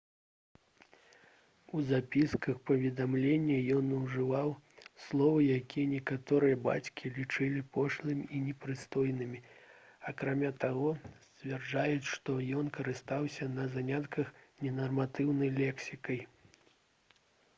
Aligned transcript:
у 1.79 1.81
запісках 1.89 2.55
і 2.59 2.63
паведамленнях 2.69 3.67
ён 3.79 3.91
ужываў 3.97 4.47
словы 5.03 5.43
якія 5.57 5.85
некаторыя 5.91 6.57
бацькі 6.69 7.11
лічылі 7.17 7.61
пошлымі 7.77 8.25
і 8.39 8.41
непрыстойнымі 8.47 9.43
акрамя 10.13 10.51
таго 10.65 10.95
сцвярджаюць 11.27 12.11
што 12.15 12.39
ён 12.63 12.73
карыстаўся 12.79 13.49
на 13.59 13.67
занятках 13.77 14.33
ненарматыўнай 14.65 15.55
лексікай 15.61 16.19